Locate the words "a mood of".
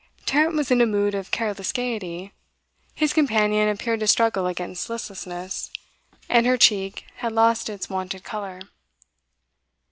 0.81-1.29